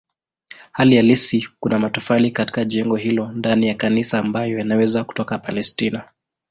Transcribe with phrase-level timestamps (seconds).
[0.71, 6.03] Hali halisi kuna matofali katika jengo hilo ndani ya kanisa ambayo yanaweza kutoka Palestina.